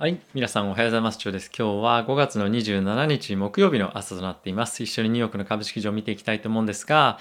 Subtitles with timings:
[0.00, 0.18] はい。
[0.32, 1.16] 皆さんおはようございます。
[1.22, 1.50] 今日です。
[1.54, 4.82] 今日は5月の27日木曜日の朝となっています。
[4.82, 7.18] 一緒にニューヨークの株式場を見ていきたいと思うんですが、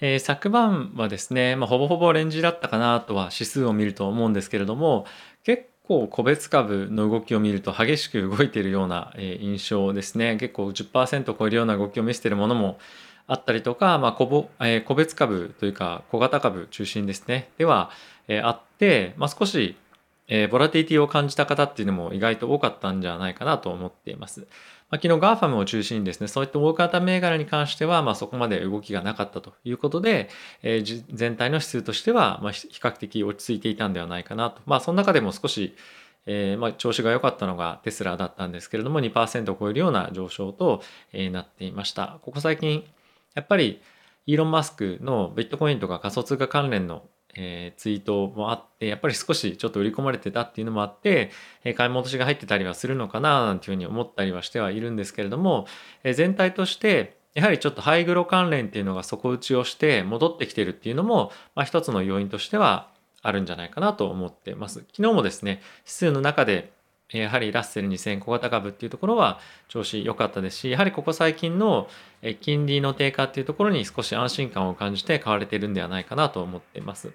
[0.00, 5.04] えー、昨晩はですね、まあ、ほぼほぼレンジだったかなとは指数を見ると思うんですけれども、
[5.44, 10.38] 結構個別株の動きを見ると激しく動いているような、印象ですね。
[10.38, 12.78] 結構10%超えるような動きを見せているものも
[13.26, 17.50] あったりとか、まあ個ぼえー、個別株というか小型株中心ですね。
[17.58, 17.90] では、
[18.26, 19.76] えー、あって、まあ、少し
[20.28, 24.46] えー、ボラティティを感じた方っていうのも意外と多かったんじゃないかなと思っています。
[24.90, 30.28] まあ、昨日 GAFAM を中心にですね、そういった大型銘柄に関しては、まあ、そこまで動きがなかったということで、
[30.62, 34.60] えー、全体の指数としては、まあ、比較的落ち着いていたんではないかなと。
[34.66, 35.74] まあ、その中でも少し、
[36.26, 40.82] えー、まあ、調子が良かったのがテスラだったんですけれども、2%を超えるような上昇と、
[41.14, 42.18] えー、なっていました。
[42.22, 42.84] ここ最近、
[43.34, 43.80] やっぱり、
[44.26, 47.02] イーロン・マスクのビットコインとか仮想通貨関連の
[47.34, 51.30] えー、ツイートもあって、やっぱり少しちょっと売り込まれてたっていうのもあって、
[51.64, 55.66] えー、買い戻しが入ってたりはするのかななんていうふうに思ったりはしてはいるんですけれども、
[56.04, 62.90] えー、全体として、やはりちょっとハイグロ関連っていうのが底打ちをして戻ってきてるっていうのも、まあ、一つの要因としては
[63.22, 64.80] あるんじゃないかなと思ってます。
[64.94, 66.72] 昨日もですね、指数の中で
[67.18, 71.88] やはりラッセル2000小型株っていうところは調子良かったですし、やはりここ最近の
[72.40, 77.12] 金利の低下っていうところに少し安心感を感じて買われているんではないかなと思っています。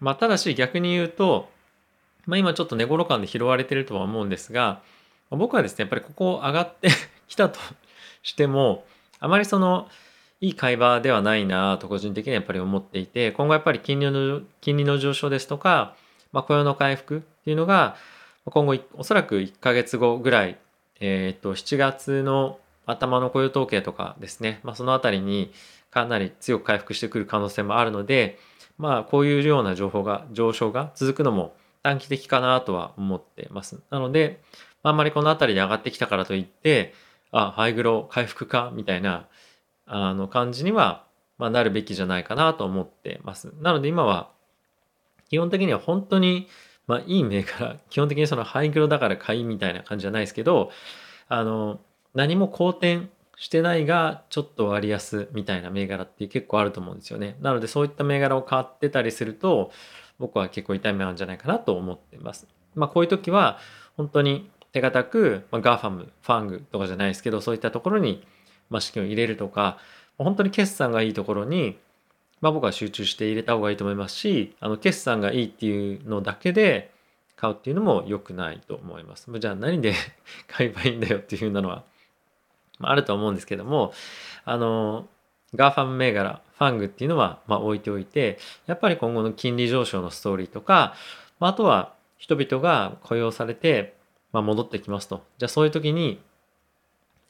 [0.00, 1.50] まあ、ただし逆に言うと、
[2.26, 4.82] まあ、今ちょっと寝頃感で拾われてるとは思うんですが、
[5.30, 6.88] 僕はですね、やっぱりここ上がって
[7.28, 7.60] きたと
[8.22, 8.84] しても、
[9.20, 9.88] あまりその、
[10.40, 15.94] いい会話ではないなと個人的にはやっぱり思っていて、今後やっぱり金利の、金利の上昇ですとか、
[16.32, 17.96] まあ、雇用の回復っていうのが、
[18.46, 20.58] 今後おそらく1ヶ月後ぐらい、
[21.00, 25.52] えっ、ー、と、7月の頭の雇用統計とかですね、まあ、そのあたりに
[25.90, 28.38] かなり強く回復してくる可能性もあるので、
[28.78, 33.80] まあ、こういうような情報が、上昇が続くのも短期的かなとは思ってます。
[33.90, 34.40] なので、
[34.82, 36.94] あんまりこのあたりで上がってきたからといって、
[37.32, 39.26] あ、ハイグロ回復かみたいな、
[39.86, 41.04] あの感じには、
[41.36, 43.52] まあ、なるべきじゃないかなと思ってます。
[43.60, 44.30] なので今は、
[45.28, 46.48] 基本的には本当に、
[46.90, 50.72] まあ、いい銘柄、基本的にそのハイグロだから買いみたいな感じじゃないですけど、
[51.28, 51.78] あの、
[52.14, 57.36] 何も好転してないがちょっと割安みたいな銘柄って結構あると思うんですよね。
[57.40, 59.70] なのでそういった銘柄を買ってたりすると
[60.18, 62.48] 僕は結構痛い目なんじゃないかなと思ってます。
[62.74, 63.58] まあこういう時は
[63.96, 68.26] 本当に手堅く、まあ、 GAFAM、FANG とかじゃないですけどそういったところに、
[68.68, 69.78] ま、資金を入れるとか
[70.18, 71.78] 本当に決算がいいところに、
[72.40, 76.90] まあ、僕は集中して入れた方がいいと思いますしあの決算がいいっていうのだけで
[77.36, 79.26] 買うっていうのも良くないと思います。
[79.38, 79.94] じゃあ何で
[80.46, 81.84] 買えばいいんだよっていうふうなのは
[82.80, 83.92] まあると思うんですけども、
[84.44, 85.06] あの、
[85.54, 90.94] GAFAM 銘柄、 FANG っていうのは、ま、置いておいて、やっぱり今後の金利上昇のストーリーとか、
[91.38, 93.94] まあ、とは人々が雇用されて、
[94.32, 95.22] ま、戻ってきますと。
[95.38, 96.20] じゃあそういう時に、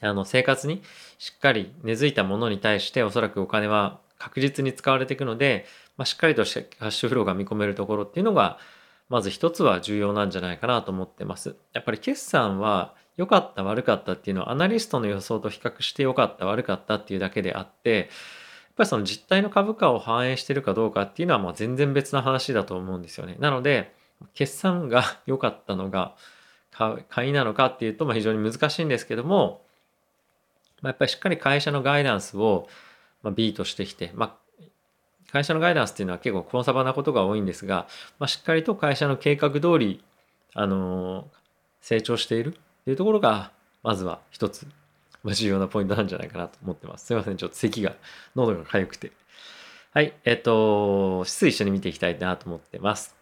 [0.01, 0.81] あの、生活に
[1.17, 5.65] しっかり根付いたものに対しておそらくお金は確実に使われていくので、
[5.97, 8.59] まあ、しっかりとしてキャッシュフローが見込めるところっていうのが、
[9.09, 11.55] まず一つは重要なんじゃないかなと思ってます。
[11.73, 18.07] やっぱり決算は良かった悪かったっていうのはアナリストの予想と比較して良かった悪かったっていうだけであってやっ
[18.77, 23.35] ぱりその実態の株価を反映してるかどうかっていうのはまあ全然別な話だと思うんですよね。
[23.39, 23.93] なので
[24.33, 26.15] 決算が良かったのが
[27.09, 29.61] 買いなのかっていうとま非常に難しいんですけども、
[30.81, 32.69] ま、やっぱりしっかり会社のガイダンスを
[33.23, 34.63] まあ B としてきて、まあ、
[35.31, 37.87] 会社のガイダンスっていうのは結構コンサバなことが多いんですが、
[38.19, 40.03] まあ、しっかりと会社の計画通り、
[40.53, 41.25] あのー、
[41.81, 42.51] 成長しているっ
[42.83, 43.51] ていうところが、
[43.83, 44.67] まずは一つ、
[45.23, 47.05] まあ、重要なポイントなんじゃないかなと思ってます。
[47.05, 47.95] すいません、ちょっと咳が、
[48.35, 49.11] 喉が痒くて。
[49.93, 53.15] はい、えっ、と、指数一緒に見ていきたいなと思ってます。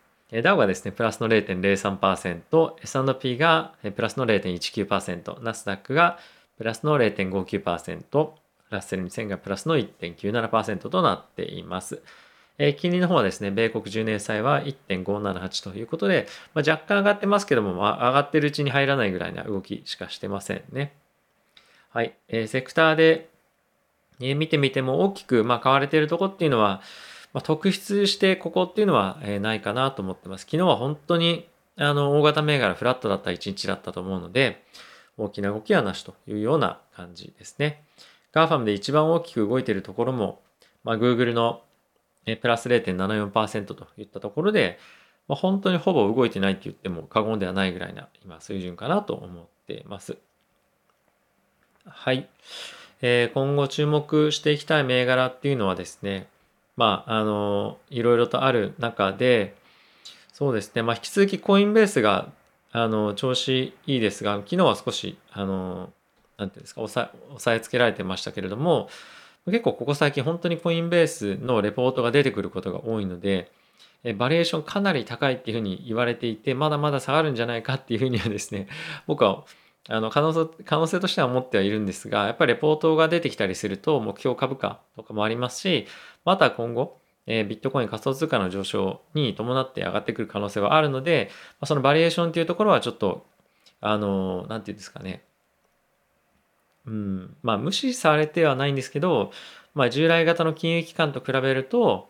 [0.43, 6.19] ダウがですね、プラスの0.03%、S&P がプラスの0.19%、ナスダックが
[6.57, 8.29] プラスの0.59%、
[8.69, 12.01] ラッセル2000がプラスの1.97%となっています。
[12.57, 20.93] えー、金利の方はですね、米国10年債は1.578ということで、まあ、若干上がってますけども、まあ、上がってるうちに入らないぐらいな動きしかしてませんね。
[21.91, 22.13] はい。
[22.27, 23.29] えー、セクターで、
[24.19, 26.81] えー、見てみても大きく、まあ、買われているところっていうのは、
[27.33, 30.41] まあ、特筆してここっていうのは、えー、ないかなと思ってます。
[30.41, 34.63] 昨日は本当にあの大型銘柄フラットだった一日だったと思うので、
[35.17, 37.83] 大きな動きはなしというような感じですね。
[38.31, 40.41] GAFAM で一番大きく動いているところも、
[40.83, 41.61] まあ、Google の
[42.25, 44.77] プラス0.74%といったところで、
[45.27, 50.17] まあ、本当にほぼ動いてないって言っても過言ではないぐらいな今水準かなと思っています。
[51.85, 52.27] はい。
[53.01, 56.27] えー、今後注目していきたい銘柄っていうのはですね、
[56.75, 59.55] まあ、あの、いろいろとある中で、
[60.33, 62.29] そうですね、まあ、引き続きコインベースが
[62.71, 65.91] あの調子いいですが昨日は少しあの
[66.39, 68.89] なんていうんですか押さえつけられてましたけれども
[69.45, 73.51] 結構ここ最近本当にコインベースのレポートが出てくることが多いので
[74.17, 78.67] バリエーションかなり高いっていうふうに言われていてまだまだ下がるんじゃないかっていうふうにはですね
[79.07, 79.43] 僕は
[79.89, 85.87] あの可能性可能性としては思ってはいるんですがやっぱりレポートが出てきたりすると目標株価とかもありますし
[86.25, 86.99] また今後
[87.29, 91.29] えビットコイン仮想通貨の上昇に伴って上がってくる可能性はあるので、
[91.61, 93.27] まそのバリエーションっていうところはちょっと、
[93.81, 95.23] あの、なんていうんですかね。
[96.89, 99.31] うん、まあ無視されてはないんですけど、
[99.75, 102.09] まあ従来型の金融機関と比べると、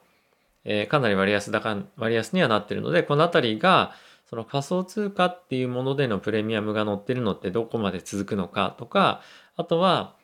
[0.64, 3.94] えー、かなり割安高、割安にはなってるので、このあたりが、
[4.30, 9.22] その仮想通貨っていうものでのプレミアムが乗ってるのってどこまで続くのかとか、
[9.58, 10.16] あとは、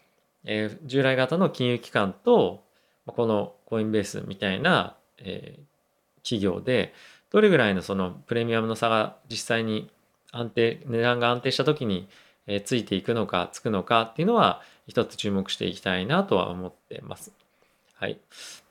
[0.45, 2.63] えー、従来型の金融機関と
[3.07, 6.93] このコインベースみたいな、えー、企業で
[7.31, 9.89] どれぐらいのそのプレミアムの差が実際に
[10.31, 12.07] 安定値段が安定した時に、
[12.47, 17.31] え、ついていくのかつくのかっていうのは一つ注目していきたいなとは思ってます。
[17.95, 18.19] はい、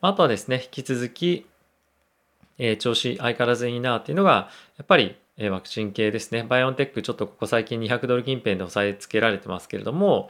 [0.01, 1.47] あとはですね引き続き、
[2.59, 5.17] え、調子相変わらずいいなっていうのがやっぱり
[5.51, 6.45] ワクチン系ですね。
[6.45, 10.29] バイオンテックちょっとここ最近200ドル近辺で押さえつけられてますけれども、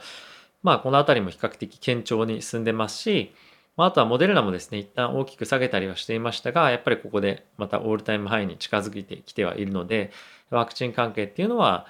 [0.63, 3.33] まあこのあたりも比較的堅調に進んでますし、
[3.77, 10.11] まあ、あとはモデルナもですね、一旦大きく下げたりはしていましたが、やっぱりここでまたオールタイムハイに近づいてきてはいるので、
[10.49, 11.85] ワクチン関係っていうのは、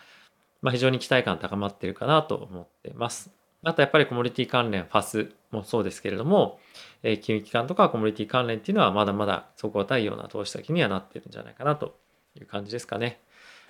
[0.65, 3.29] まあ、非常に期待感高まってるかなと思ってます。
[3.63, 6.57] あとやっぱりコモディティ関連、ファスもそうですけれども、
[7.03, 11.95] えー、金融機関とかコモディティ関連っていうのはまだまだ底堅いような投資先にはなってるんじゃないかなと
[12.35, 13.19] いう感じですかね。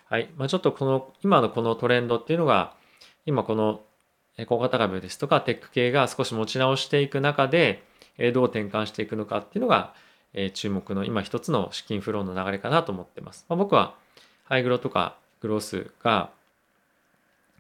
[0.06, 0.30] はい。
[0.38, 2.76] まあ、ちょっとこの、今のこのトレンドっていうのが、
[3.26, 3.82] 今この
[4.48, 7.84] 小型株ですとかテック系が少し持ち直していく中で、
[8.34, 9.94] どう転換していくのかっていうのが、
[10.54, 13.46] 注目の今一つの資金フローの流れかなと思ってます。
[13.50, 13.96] まあ、僕は
[14.46, 16.30] ハイグロとかグロースが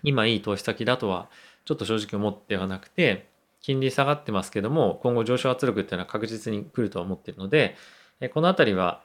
[0.05, 1.29] 今いい投資先だとは
[1.65, 3.27] ちょっと正直思ってはなくて、
[3.61, 7.75] 金利下がってますけども、今後上昇圧力っていうのは確実に来るとは思ってるので、
[8.33, 9.01] このあたりは、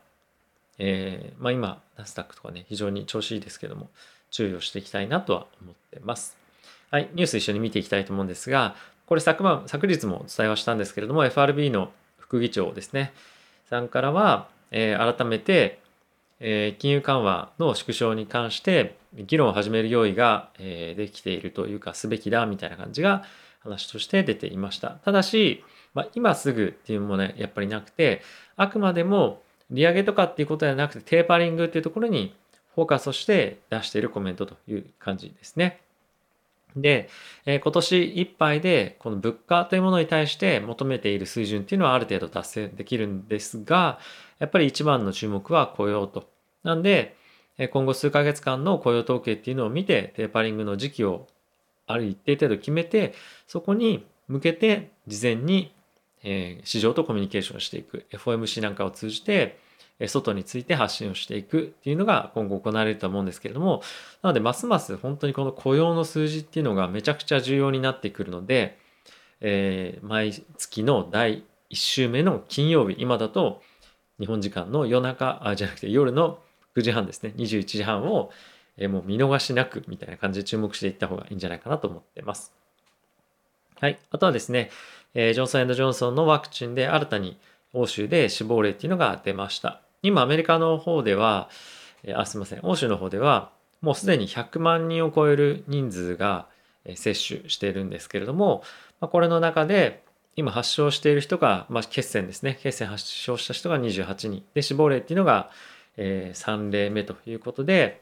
[0.79, 3.89] えー、まあ今、ナスダックとかね、非常に調子いいですけども、
[4.31, 6.37] 注意をしていきたいなとは思ってます。
[6.91, 8.77] はい、ニュース一緒に見ていきたいと思うんですが、
[9.07, 13.13] これ昨晩、昨日もお伝えはしたんですけれども、FRB の副議長ですね、
[13.69, 15.81] さんからは、えー、改めて、
[16.41, 23.25] え、金融緩和の縮小に関して議論を始める用意が、え、できているというか、すべきだみたいな感じが
[23.61, 24.91] 話として出ていました。
[25.05, 25.63] ただし、
[25.95, 28.23] まあ、今すぐっていうのもね、やっぱりなくて、
[28.57, 32.35] あくまでも利上げとかっていうことではなくて、テーパリングっていうところに
[32.75, 35.81] フォーカスをして出しているコメントという感じですね。
[36.77, 37.09] で、
[37.47, 43.99] え、今年いっぱいでこの物価というものに対して求めている水準っていうのはある程度達成できるんですが、
[44.41, 46.29] やっぱり一番の注目は雇用と。
[46.65, 47.17] なんで、
[47.71, 51.29] 今後数ヶ月間の雇用統計っていうのを見て、テーパリングの時期を
[51.87, 53.15] ある一定程度決めて、
[53.47, 55.73] そこに向けて事前に、
[56.65, 58.07] 市場とコミュニケーションしていく。
[58.11, 59.59] FOMC なんかを通じて、
[60.09, 63.83] 外について発信をしていくっていうのが今後行われると思うんですけれども、
[64.23, 68.79] なのでますます本当にこの雇用の数字っていうのがめちゃくちゃ重要になってくるので、
[69.43, 73.63] えー、毎月の第1週目の金曜日、今だと
[74.21, 76.39] 日本時間の夜中、あじゃなくて夜の
[76.77, 78.31] 9時半ですね、21時半を、
[78.77, 82.53] え、もう見逃しなくみたいな感じで注目していった方がいいんじゃないかなと思ってます。
[83.81, 83.99] はい。
[84.11, 84.71] あとはですね、
[85.15, 87.39] え、ジョンソンジョンソンのワクチンで新たに
[87.73, 89.81] 欧州で死亡例っていうのが出ました。
[90.03, 91.49] 今アメリカの方では、
[92.05, 93.51] えあ、すみません、欧州の方では、
[93.81, 96.47] もうすでに100万人を超える人数が
[96.95, 98.63] 接種しているんですけれども、
[99.01, 100.03] まこれの中で、
[100.41, 102.59] 今発症している人が、まあ、血栓ですね。
[102.63, 104.43] 血栓発症した人が28人。
[104.55, 105.51] で、死亡例っていうのが、
[105.99, 108.01] えー、3例目ということで、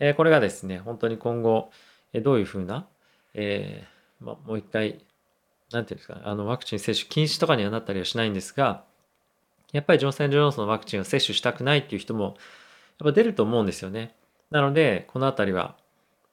[0.00, 1.70] えー、これがですね、本当に今後、
[2.12, 2.88] えー、どういうふうな、
[3.34, 4.98] えーまあ、もう一回、
[5.70, 8.82] なんていうんですか、あの、ワクチン接種禁止とかにはなったりはしないんですが、
[9.70, 12.34] やっぱりジョンソン・ジョンソンのワクチンを接種したくないっていう人もやっ
[13.04, 14.16] ぱ出ると思うんですよね。
[14.50, 15.76] なので、このあたりは、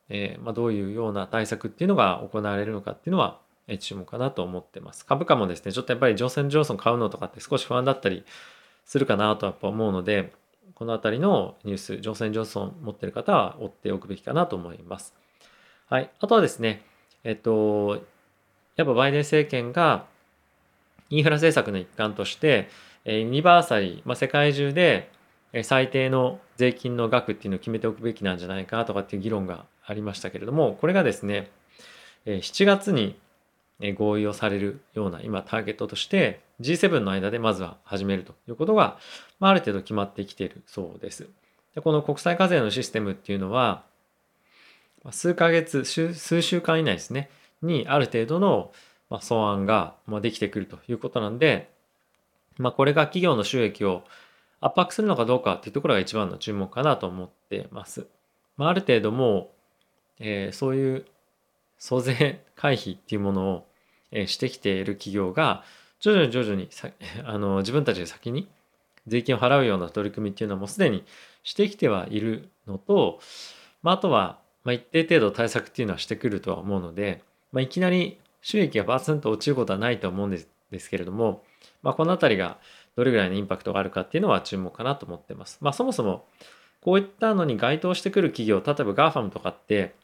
[0.09, 3.39] えー、まあ、どういうような対策っていうのが行われるのかっていうのは、
[3.79, 5.05] 注目かなと思ってます。
[5.05, 8.23] 株価もですね、ちょっとやっぱりジョンソン・ジョンソン買うのとかって少し不安だったり
[8.85, 10.33] するかなとやっぱ思うので、
[10.75, 15.13] このあたりのニュース、ジョンソン・ジョンソン持ってる方は追っておくべきかなと思います。
[15.87, 16.09] はい。
[16.19, 16.83] あとはですね、
[17.23, 18.01] えっと、
[18.75, 20.05] やっぱバイデン政権が
[21.09, 22.69] インフラ政策の一環として、
[23.05, 25.11] ユニバーサリー、まあ、世界中で
[25.63, 31.51] 最低の税金の額っていうのを決めておくべきなんじゃないかとかっていう議論がありましたけれども、これがですね、
[32.25, 33.15] 7月に
[33.91, 38.97] 合意をされるような今ターゲットとして G7 の間でまずは始めるということが、
[39.39, 41.27] まあ、ある程度決まってきているそうです。
[41.75, 43.83] でこの国際課税のシステムっていうのは、
[45.11, 47.29] 数ヶ月数週間以内ですね
[47.61, 48.71] にある程度の
[49.19, 51.69] 草案ができてくるということなんで、
[52.57, 54.03] まあ、これが企業の収益を
[54.61, 58.07] 圧迫するのかどうかっていうところが一番の注目かなと思ってます。
[58.55, 59.51] まあ、ある程度も
[60.19, 61.05] う、えー、そういう
[61.77, 63.67] 租税回避っていうものを、
[64.27, 65.63] してきている企業が
[65.99, 66.69] 徐々に徐々に
[67.25, 68.47] あの自分たちで先に
[69.07, 71.03] 税金を払うような取り組みっていうのはもうすでに
[71.43, 73.19] してきてはいるのと、
[73.81, 81.43] まあ、あとは、まあ、一定程度対策っていうのはしてくるとは思うので、まあ、いきなり収益がバツンと落ちることはないと思うんですですけれども、
[81.81, 82.57] まあ、この辺りが
[82.97, 85.59] どれぐらいのインパクトがあるかっていうのは注目かなと思ってます。
[85.61, 86.25] まあ、そもそも
[86.81, 89.95] こういったのに該当してくる企業例えば GAFAM とかって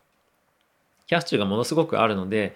[1.07, 2.55] キャッシュがものすごくあるので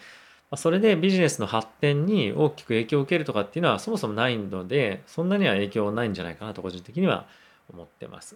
[0.58, 7.26] それでビジネスの発展に大きく影響を受けるとかっていうのはそもそもないのでそんなには影響ないんじゃないかなと個人的には
[7.72, 8.36] 思ってます。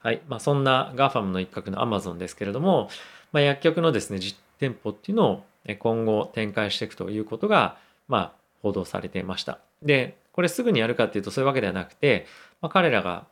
[0.00, 2.88] はいまあ、そんな GAFAM の一角の Amazon ですけれども、
[3.32, 5.44] まあ、薬局のですね実店舗っていうのを
[5.78, 8.32] 今後展開していくということが、まあ、
[8.62, 9.58] 報道されていました。
[9.82, 12.26] でこれすぐにやるかっていうとそういうわけではなくて、
[12.60, 13.26] まあ、彼らが、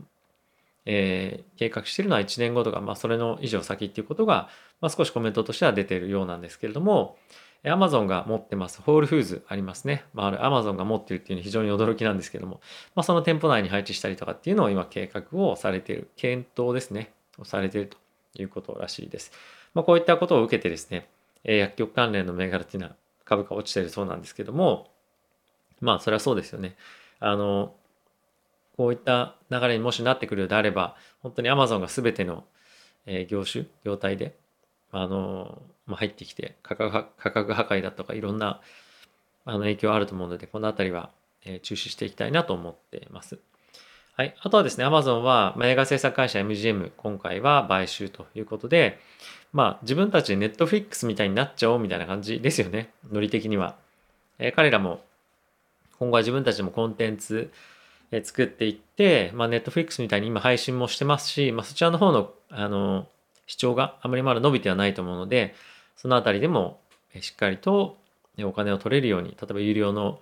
[0.87, 4.49] えー、計画しているのは1年後とか、まあ、それの以上先っていうことが、
[4.81, 7.17] まあ、少しコメントとしては出ているようなんですけれども、
[7.67, 10.05] アマゾンが持ってます、ホールフーズありますね。
[10.13, 12.61] まあ、あるアマゾンが持ってるっていうのは非常に驚きなんですけども、
[12.95, 17.97] まあ、その店舗内に配置したりとかっていうのを今計画をされている、検討ですね、をされていると
[18.41, 19.33] いうことらしいです。
[19.73, 21.09] まあ、こういったことを受けてですね、
[21.43, 24.91] 薬局関連の銘柄っていうのは株価落ちてるそうなんですけども、
[25.81, 26.77] まあ、それはそうですよね。
[27.21, 27.75] あの、
[28.77, 32.45] こういった流れにもしなってくるようであれば、本当にアマゾンが全ての
[33.29, 34.37] 業種、業態で、
[35.03, 38.61] あの、まあ、入ってきて価格価格破壊だとかいろんな
[39.45, 41.11] あの影響あると思うのでこの辺りは、
[41.45, 43.39] えー、注視していきたいなと思っています。
[44.17, 49.01] はい、あとはですね Amazon は、まあ、映画制作会社 MGM 今回は買収ということで
[49.53, 53.77] まあ自分たちで Netflix みたいになっちゃおうみたいな感じですよねノリ的には。
[54.39, 55.03] えー、彼らも
[55.99, 57.51] 今後は自分たちもコンテンツ
[58.17, 63.09] え作っていって、まあ、Netflix みたいに今配信もしてますし、まあ、そちらの方のあの
[63.47, 65.55] 視聴があまりまだ伸びてはないと思うので、
[65.97, 66.81] そのあたりでも
[67.21, 67.99] しっかりと
[68.43, 70.21] お金を取れるように、例えば有料の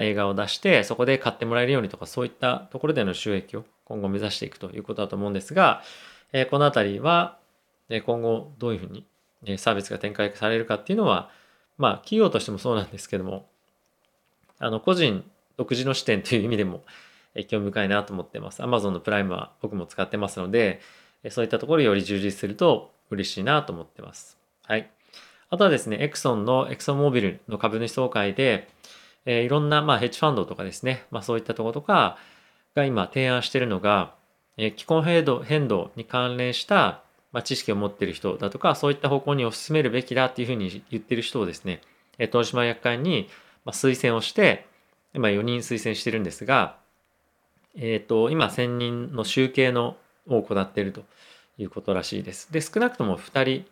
[0.00, 5.82] 映画を出して、そこで買ってもらえるようにとか、そういったところでの収益を今後目指していくということだと思うんですが、
[6.50, 7.38] このあたりは
[7.88, 9.02] 今後どういうふう
[9.42, 11.30] にサービスが展開されるかっていうのは、
[11.76, 13.48] まあ企業としてもそうなんですけども、
[14.60, 15.24] あの個人
[15.56, 16.84] 独自の視点という意味でも
[17.48, 18.62] 興味深いなと思ってます。
[18.62, 20.80] Amazon のプライムは僕も使ってますので、
[21.28, 24.38] そういったところより充実すると嬉しいなと思ってます。
[24.62, 24.90] はい。
[25.50, 28.68] あとはですね、エクソンのエクソンモービルの株主総会で、
[29.26, 32.16] えー、いろんな、まあ、ヘッジファンドとかですね、まあ、そういったところとか
[32.74, 34.14] が今提案しているのが、
[34.56, 41.80] えー、気候変動変動に関連した、まあ、知識を持っている人だとか、そういった方向に推し進めるべきだっていうふうに言ってる人をですね、
[42.18, 43.28] えー、東島役会に、
[43.64, 44.66] まあ、推薦をして、
[45.14, 46.76] 今4人推薦してるんですが、
[47.76, 49.96] えっ、ー、と、今1000人の集計の
[50.26, 51.04] を行っていると
[51.58, 52.52] いうことらしいです。
[52.52, 53.64] で、少なくとも2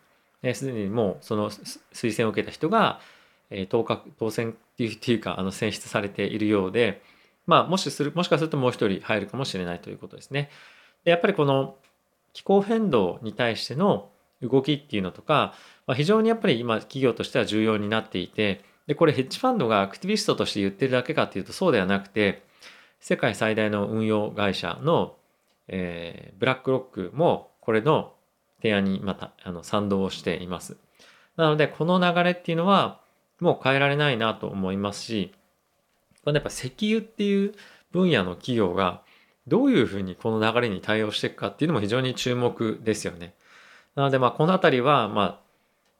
[0.42, 3.00] 人、す、で、にもうその推薦を受けた人が、
[3.50, 7.02] え、当確当選っていうていうかあの選出されているようで、
[7.46, 10.50] まあ、もしするもしかするともう一人入るかもしれないということですね。
[11.04, 11.76] でやっぱりこの
[12.34, 14.10] 気候変動に対しての
[14.42, 15.54] 動きっていうのとか、
[15.86, 22.42] まあ、非常にやっぱり今企業としては重要になっていてでこれヘッジファンドがアクティビストとして言ってるだけかっていうとそうではなくて
[23.00, 25.16] 世界最大の運用会社の
[25.68, 28.14] えー、ブラックロックもこれの
[28.62, 30.76] 提案にまたあの賛同をしています。
[31.36, 33.00] なのでこの流れっていうのは
[33.40, 35.32] もう変えられないなと思いますし
[36.24, 37.54] これやっぱ石油っていう
[37.92, 39.02] 分野の企業が
[39.46, 43.34] どういうふうにこの流れに対応していくかっていうのも非常に注目ですよね。
[43.94, 45.40] なのでまあこの辺りはまあ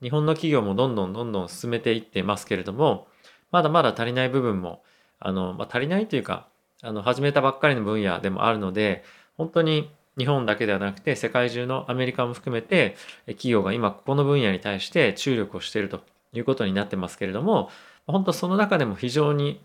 [0.03, 3.09] 日本の企業もどんどんどんどん進めていってますけれども
[3.51, 4.83] まだまだ足りない部分も
[5.19, 6.49] あの、まあ、足りないというか
[6.83, 9.03] あの始めたばっかりの分野でもあるので
[9.39, 16.03] 本当に日本だけではなくて世界中のアメリカも含めて企業が今ここの分野に対して注力をしていると
[16.35, 17.71] いうことになってますけれども
[18.07, 19.61] 本当その中でも非常に、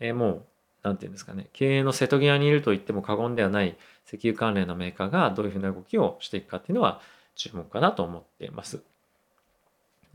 [0.00, 0.42] えもう
[0.82, 3.76] 何て言うんですかね経営の瀬戸際にいると言っても過言ではない
[4.06, 7.00] 石油関連のメーカーがどういうふうな動きをしていくかっていうのは
[7.34, 8.82] 注目かなと思っています。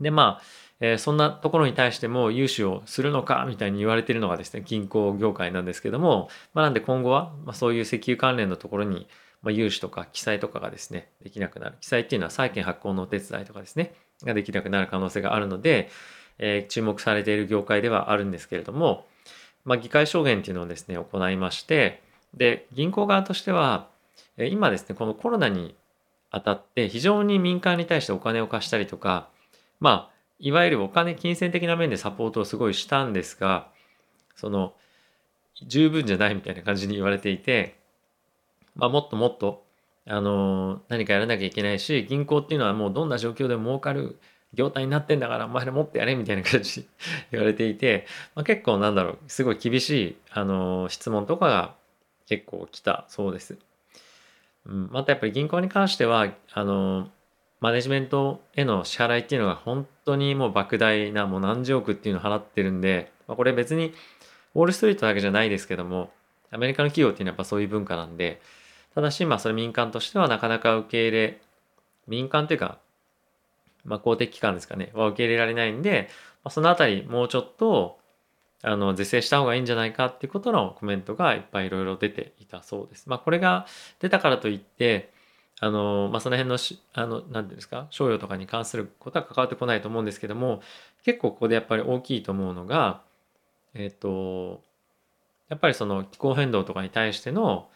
[0.00, 0.42] でまあ、
[0.80, 9.06] えー、そんなところに対しても融資をするのかみたいに言われているのがですね銀行業界なんですけども、まあ、なんで今後は、まあ、そういう石油関連のところに、
[9.42, 11.76] まあ、融資とか記載とかがですねできなくなる。
[11.80, 15.90] 記載っていうのは債券発行のお手伝いとかですねができなくなる可能性があるので、
[16.38, 19.06] えー、注目されている業界ではあるんですけれども、
[19.64, 22.02] まあ、議会証言っていうのをですね行いまして
[22.34, 23.88] で銀行側としては
[24.38, 25.74] 今ですねこのコロナに
[26.30, 29.28] あたって非常に民間に対してお金を貸したりとか
[29.80, 33.68] まあいわゆるお金金銭的な面でサポートをすごいしたんですが
[34.34, 34.74] その
[35.66, 37.78] 十分じゃないみたいな感じに言われていて、
[38.74, 39.64] まあ、もっともっと
[40.06, 44.18] あの何かやらなきゃいけないし銀行っていうのはもうどんな状況でも儲かる
[44.54, 46.86] 業態になってんだからお前ら持ってやれみたいな感じ
[47.32, 51.74] 言われていて、まあ、結構なんだろうすごい厳しいあの質問とかが
[52.26, 53.56] 結構来たそうです。
[54.66, 57.08] うん、またやっぱり銀行に関してはあの
[57.60, 63.94] マネジメントへの支払いっていうのが本当にもう莫大なもう何十億っていうのを払ってるんで、まあ、これ別に
[64.54, 66.10] ウォールストリートだけじゃないですけども
[66.50, 68.40] アメリカの企業っていうのはやっぱそういう文化なんで
[68.94, 71.40] ただしまあそれ民間としてはなかなか受け入れ
[72.06, 72.78] 民間というか
[73.86, 76.08] まあ、公的機関ですかねは受け入れられないんで、
[76.44, 77.98] まあ、そのあたりもうちょっと
[78.62, 83.08] あの是正した方がいいんじゃないかっていうことのコメントがいっぱいいろいろ出ていたそうです。
[83.08, 83.66] まあ、これが
[84.00, 85.12] 出たからといって
[85.60, 86.58] あの、まあ、その辺の
[86.92, 90.60] あの何て言うんですか賞与とかに関することは関わってこないと思うんですけども
[91.04, 93.02] 結構ここでやっぱり大きいと思うのが
[93.74, 94.62] えっ、と
[95.48, 97.68] やっぱりその気候変動とかに対しての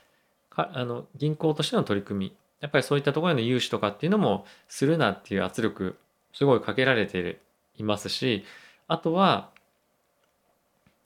[0.50, 5.96] かあの銀行としての取り組みやっぱりそういったところへの融資とかっていうのもするなっていう圧力
[6.32, 7.40] すごいかけられて
[7.76, 8.44] いますし
[8.88, 9.50] あとは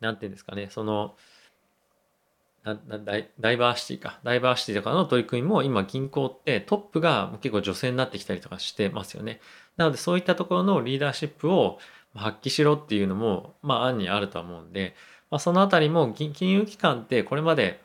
[0.00, 1.14] 何て言うんですかねその
[2.64, 4.18] ダイダイバーシティか。
[4.24, 9.40] ダイバーシティとかの取り組みも今銀行ってトップが結構女性になってきたりとかしてますよね。
[9.76, 11.78] なのでそういったところのリーダーシップを
[12.14, 14.94] 発揮しろっていうのもまあ案にあるとは思うんで、
[15.30, 17.80] まあ、そのあたりも金融機関ってこれまで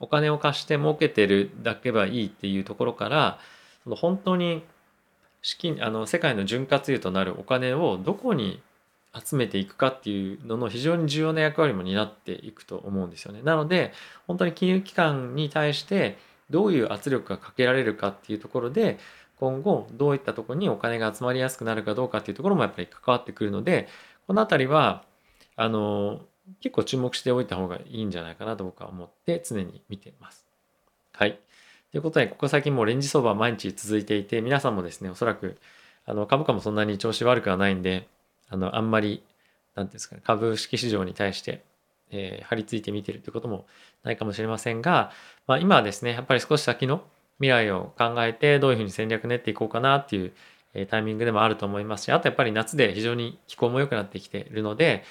[0.00, 3.38] お金を貸して儲けてるだけばいいっていうところから
[3.84, 4.64] その本当に
[5.42, 8.60] 資金あの世界の潤滑油となるお金をどこに
[9.14, 13.42] 集めていくかっていうのの非常に重要な役割も担っていくと思うんですよね。
[13.42, 13.92] なので
[14.26, 16.18] 本当に金融機関に対して
[16.50, 18.98] どういう圧力がかけられるかっていうところで
[19.38, 23.88] 今後どういったところにお金が集まりやすくなるかどうかっていうところもやっぱり関わってくるので
[24.26, 25.04] この辺りは
[25.56, 26.20] あの
[26.60, 30.46] 結構注目しておいた方がいいんじゃないかなと僕は思って常に見ています。
[31.12, 31.38] はい。
[31.94, 35.58] ということで、ここ最近もレンジ相場毎日続いていて、皆さんもですね、おそらく
[36.06, 38.08] あの株価もそんなに調子悪くはないんで、
[38.48, 39.22] あのあんまり、
[39.74, 41.64] なんていうんですかね、株式市場に対して、
[42.10, 43.66] えー、張り付いて見てるということも
[44.02, 45.10] ないかもしれませんが、
[45.46, 47.02] まあ、今はですね、やっぱり少し先の
[47.38, 50.32] 未来を考えて、どういうふうに戦略練っていこうかなっていう、
[50.88, 55.04] タイミングでもあると思いますし、あとやっぱり夏で非常に気候も良くなってきているので、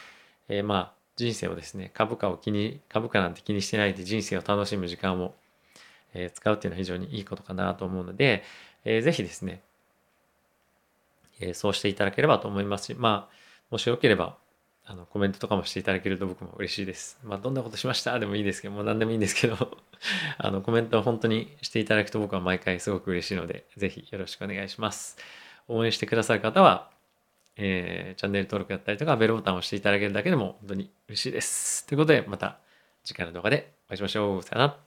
[0.50, 5.34] えー、まあ、人生をですね、株価を気に、株価なんて気にしてないで人生を楽しむ時間を、
[6.14, 8.44] え、使うっていうのは非常にいいことかなと思うので、
[8.84, 9.62] えー、ぜひですね、
[11.40, 13.36] え、そうしていただければと思いますし、まあ、
[13.72, 14.38] もしよければ、
[14.86, 17.18] あの、コメントとかもしていただけると僕も嬉しいです。
[17.24, 18.20] まあ、どんなことしました？
[18.20, 19.56] でもいいですけど、もう何でもいいんですけど
[20.38, 25.18] あの、コメントを本当にしていただくと僕は毎回すごく嬉しいので、ぜひよろしくお願いします。
[25.68, 26.92] 応援してくださる方は、
[27.56, 31.86] えー、チャンネル登録だったりとか、ベルボタンを押していただけるだけでも本当に嬉しいです。
[31.88, 32.60] ということで、また
[33.06, 34.44] 次回の動画でお会いしましょう。
[34.44, 34.78] さよなら。